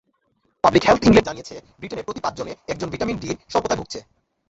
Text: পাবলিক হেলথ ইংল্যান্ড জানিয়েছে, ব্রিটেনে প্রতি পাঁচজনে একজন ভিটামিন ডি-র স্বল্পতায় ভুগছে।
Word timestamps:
পাবলিক 0.63 0.83
হেলথ 0.87 1.01
ইংল্যান্ড 1.07 1.27
জানিয়েছে, 1.29 1.55
ব্রিটেনে 1.79 2.05
প্রতি 2.07 2.19
পাঁচজনে 2.25 2.53
একজন 2.71 2.87
ভিটামিন 2.93 3.17
ডি-র 3.21 3.37
স্বল্পতায় 3.51 3.79
ভুগছে। 3.79 3.99